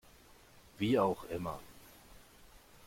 Wie 0.79 0.97
auch 0.97 1.25
immer. 1.29 1.59